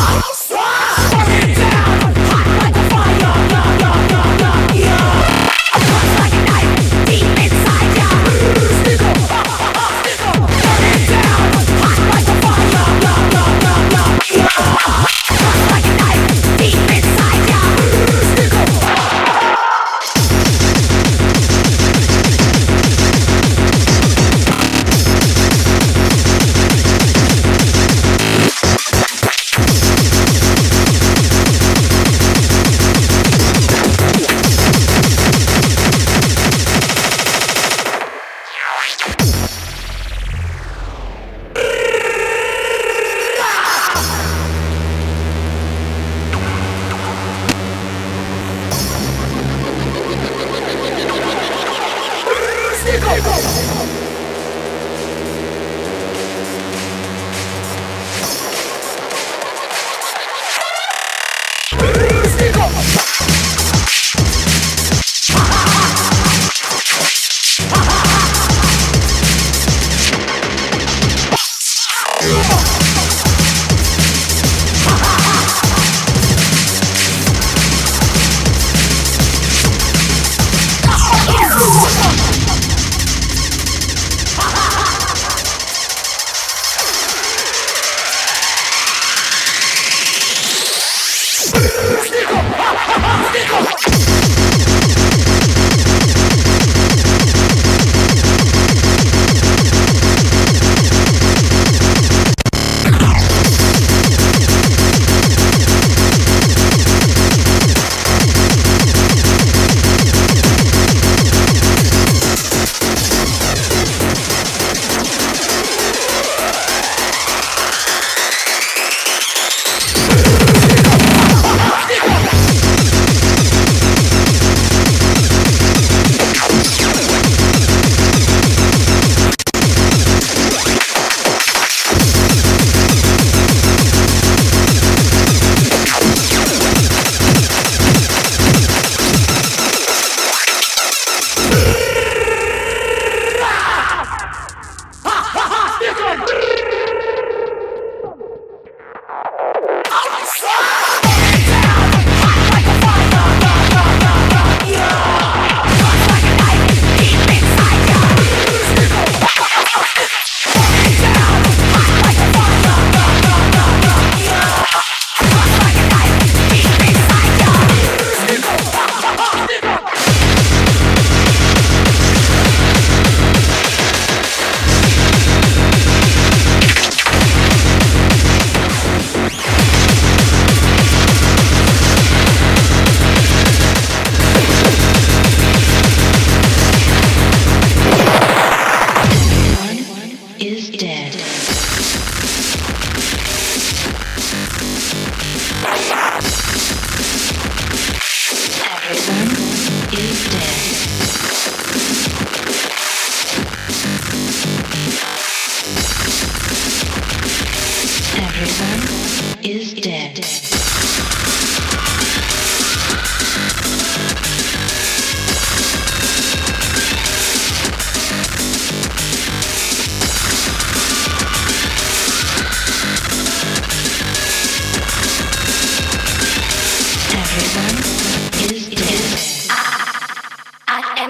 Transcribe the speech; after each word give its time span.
Nice. 0.00 0.39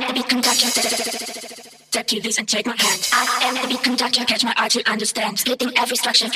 am 0.00 0.08
the 0.08 0.14
beat 0.14 0.29
conductor. 0.29 0.67
Step 0.69 2.06
to 2.06 2.20
this 2.20 2.38
and 2.38 2.49
take 2.49 2.67
my 2.67 2.76
hand. 2.76 3.08
I 3.12 3.41
am 3.44 3.55
the 3.62 3.69
beat 3.69 3.82
conductor. 3.82 4.25
Catch 4.25 4.44
my 4.44 4.55
eye 4.56 4.69
to 4.69 4.91
understand. 4.91 5.38
Splitting 5.38 5.73
every 5.76 5.97
structure. 5.97 6.29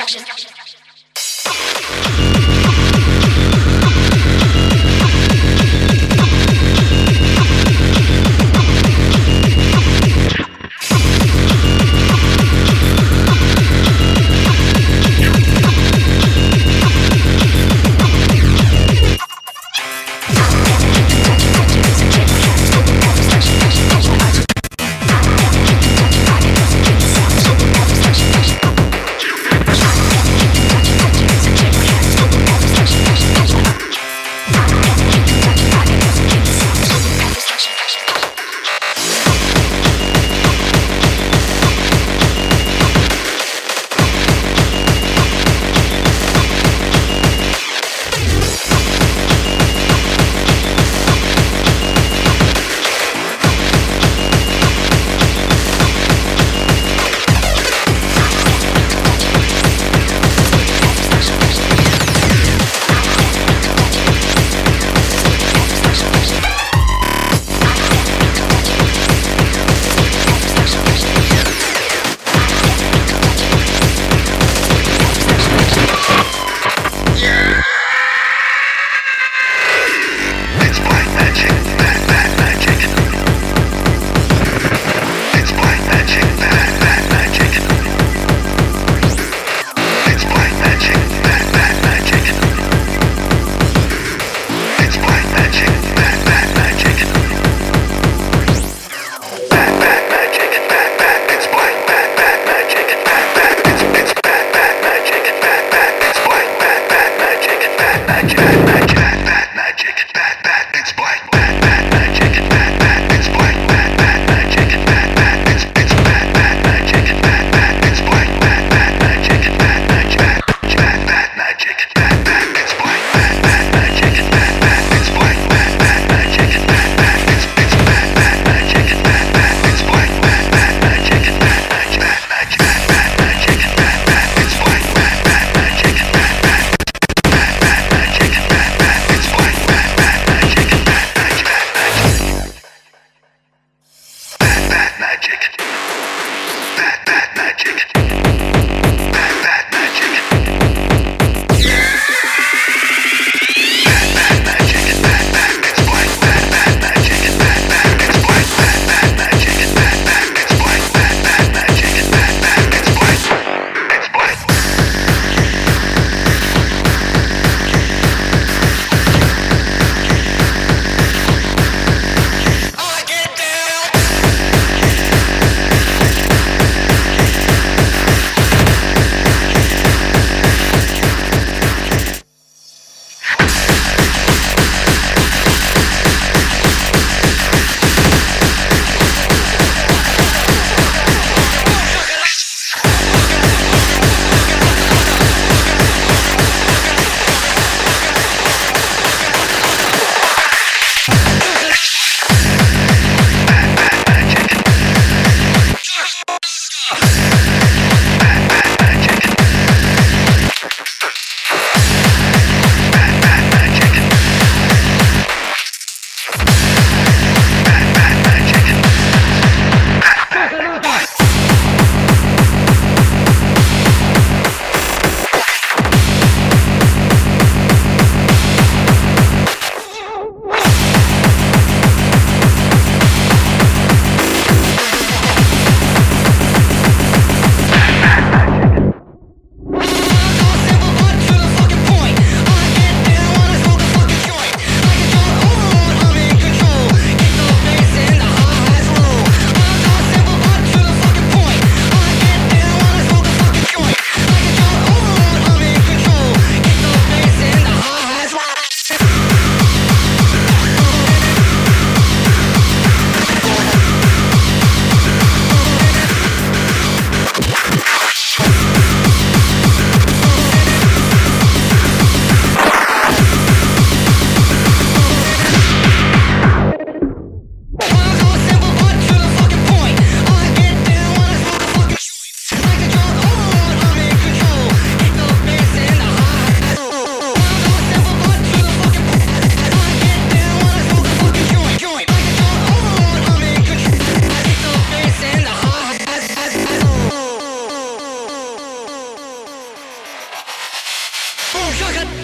Cook 301.85 301.97
it! 301.97 302.24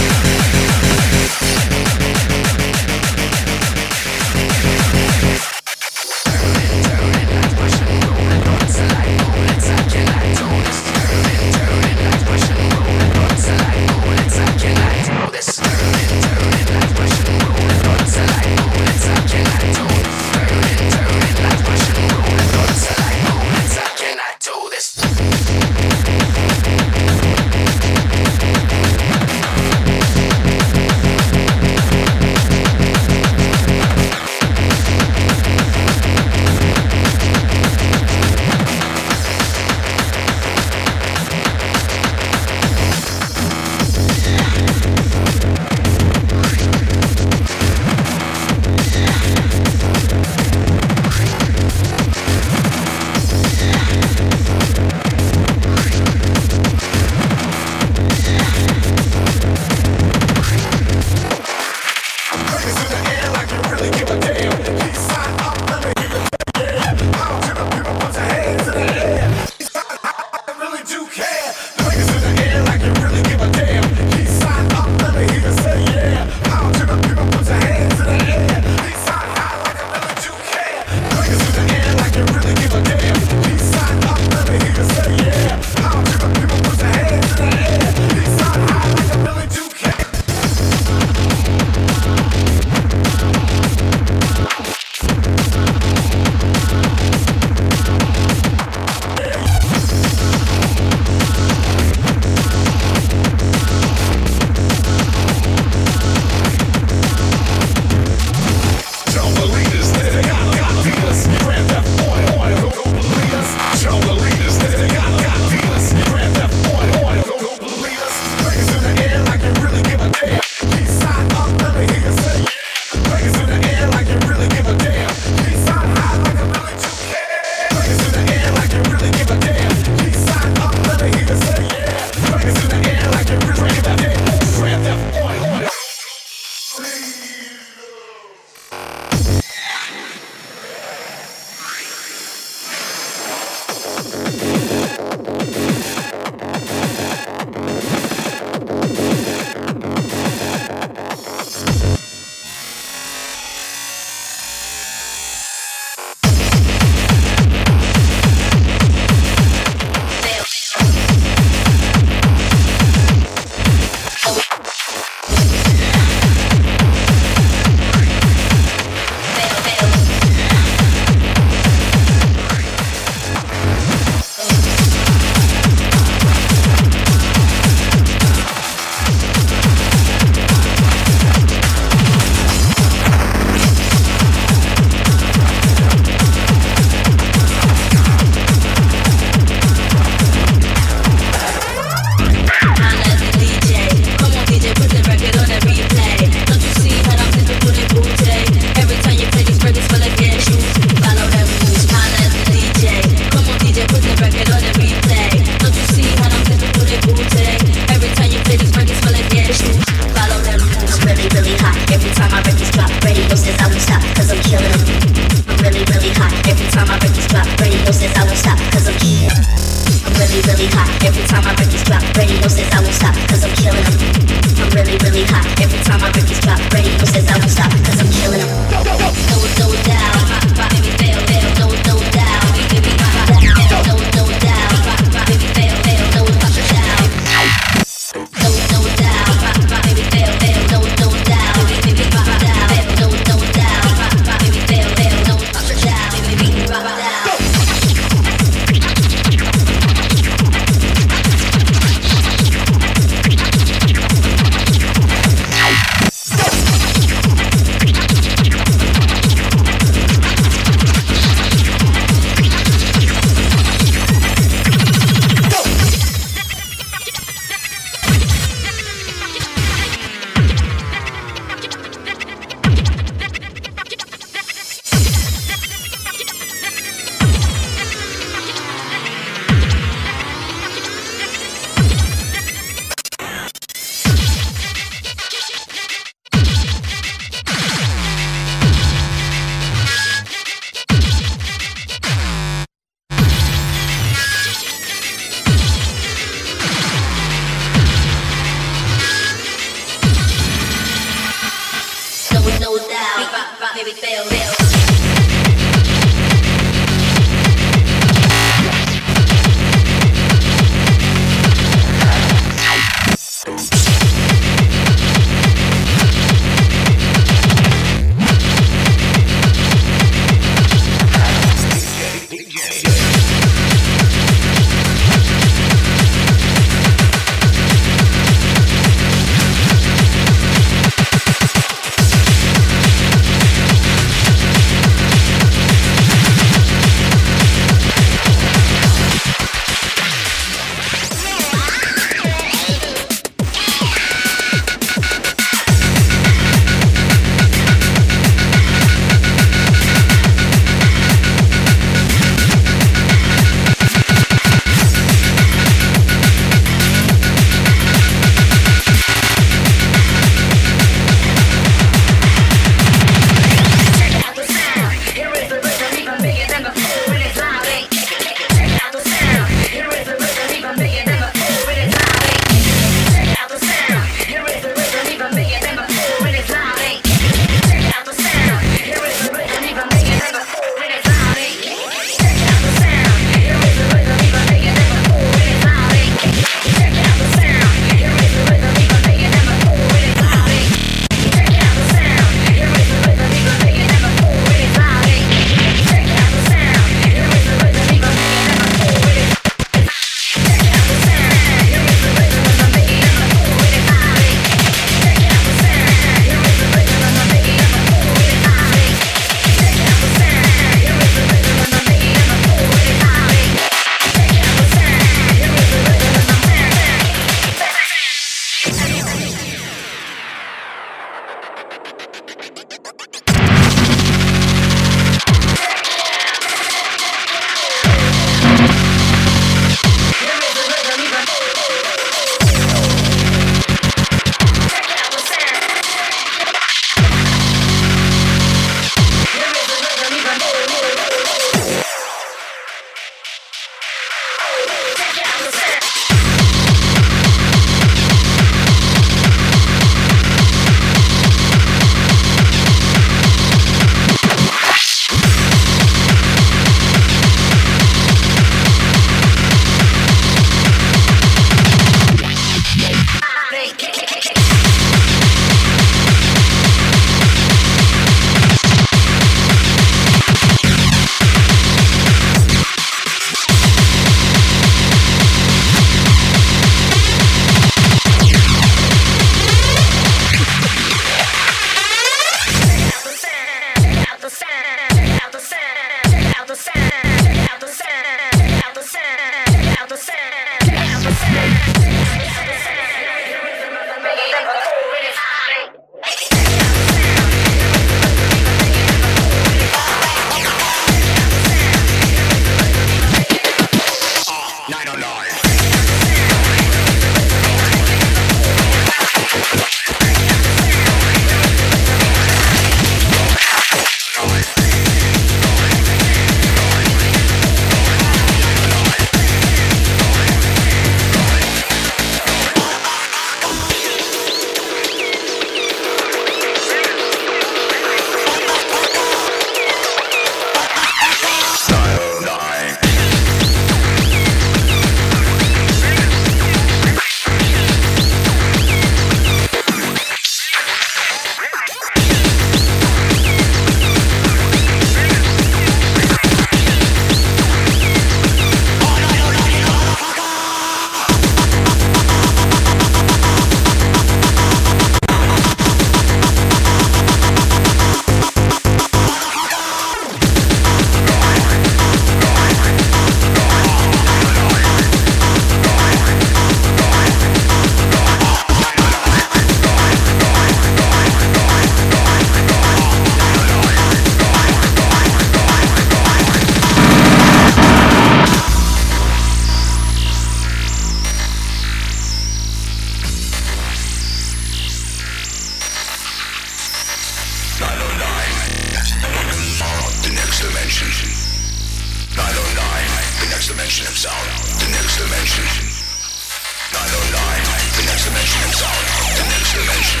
dimension. 599.58 600.00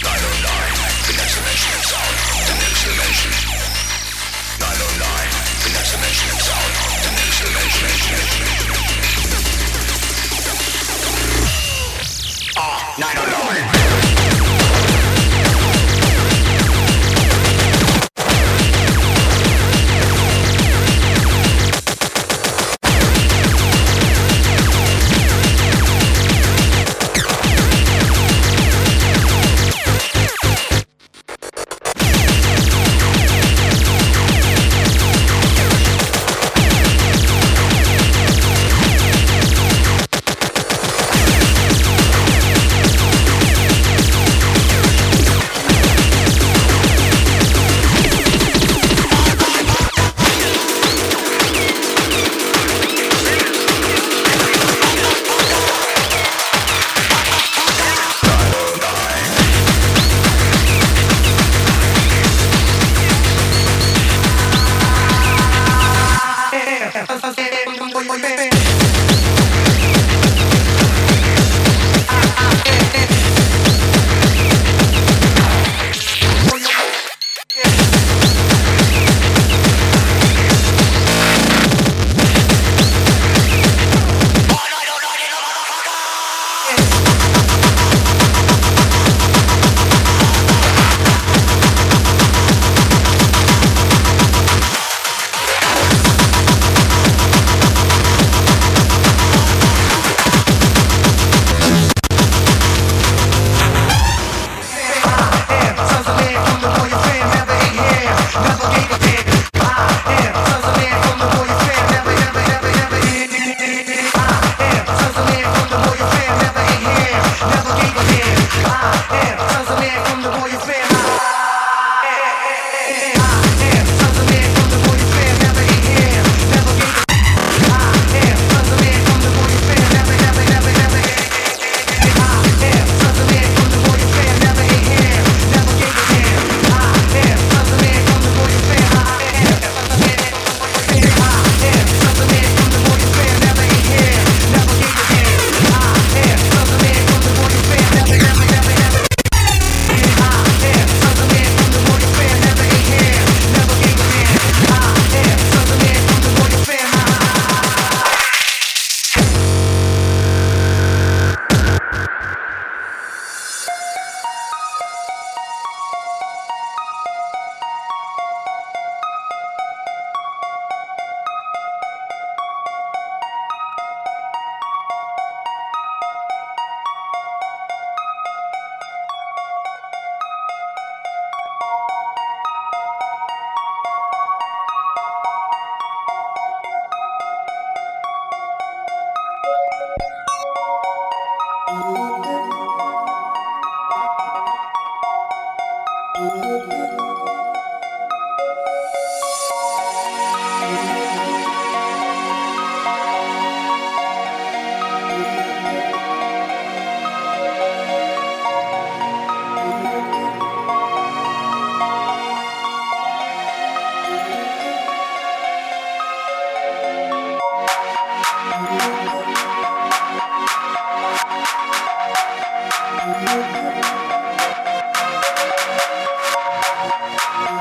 909, 0.00 0.08
the 1.06 1.14
next 1.20 1.34
dimension 1.36 1.72
of 1.76 1.84
sound. 1.84 2.16
The 2.48 2.56
next 2.64 2.80
dimension. 2.88 3.32
909, 4.56 5.28
the 5.64 5.70
next 5.76 5.92
dimension 5.92 6.28
of 6.32 6.40
sound. 6.40 6.72
The 7.04 7.12
next 7.12 7.38
dimension. 7.44 7.92
909. 12.98 13.81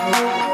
Bye. 0.09 0.50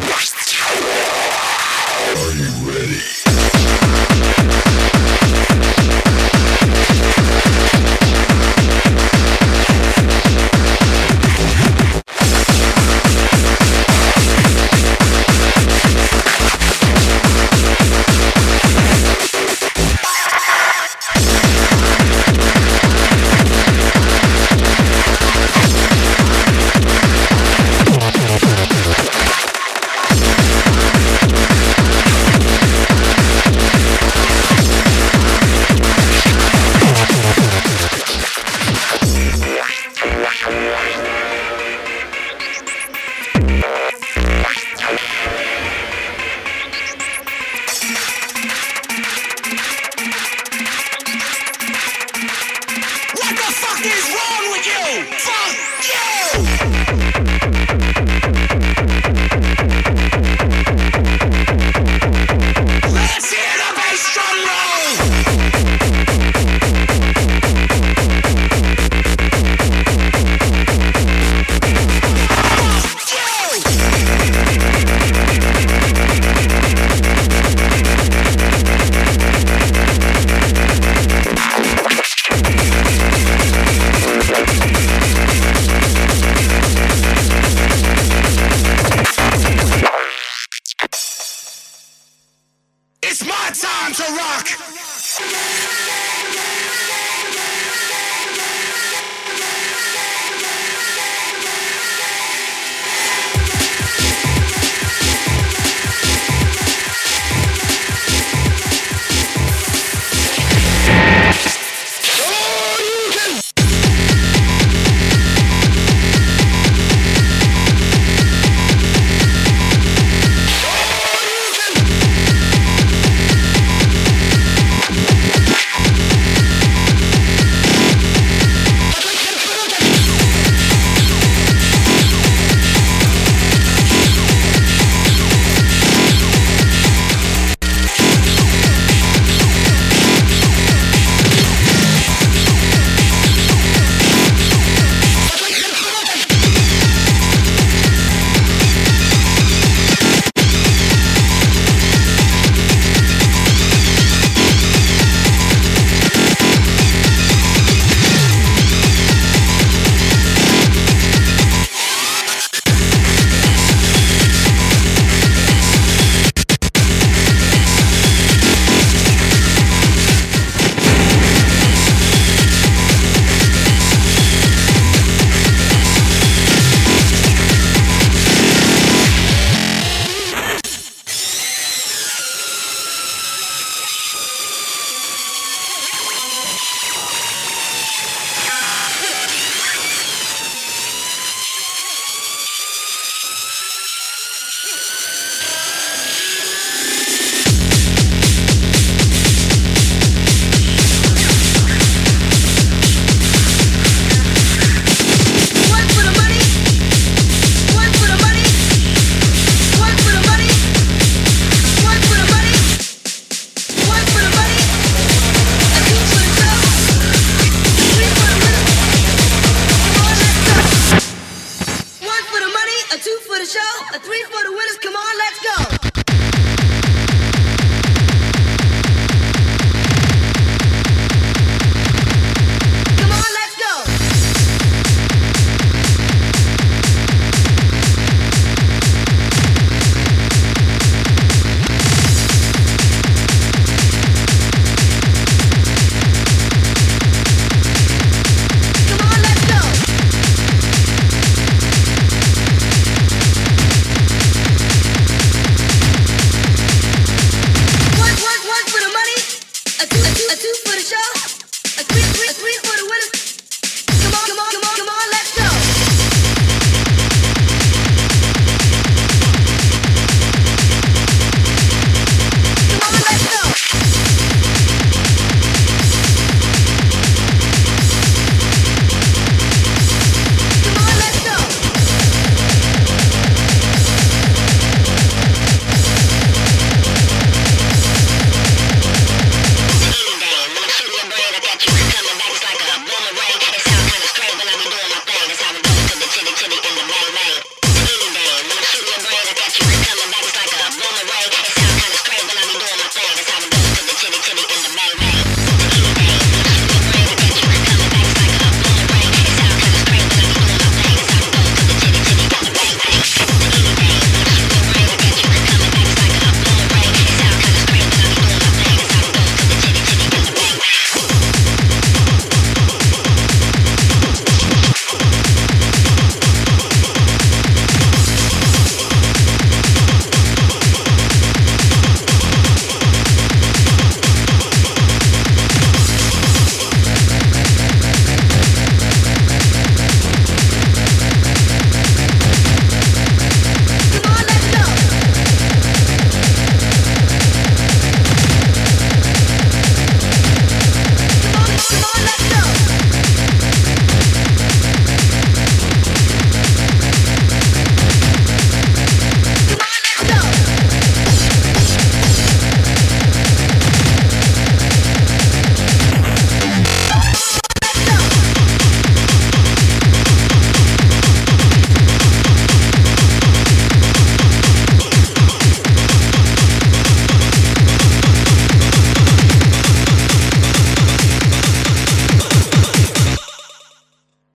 Yeah. 0.00 0.97